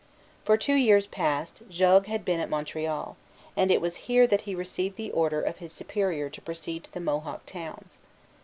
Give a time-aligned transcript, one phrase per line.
[0.45, 3.17] For two years past, Jogues had been at Montreal;
[3.55, 6.91] and it was here that he received the order of his Superior to proceed to
[6.91, 7.99] the Mohawk towns.